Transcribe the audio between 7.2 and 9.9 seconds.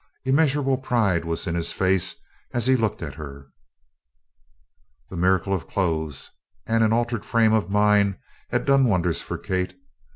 frame of mind had done wonders for Kate.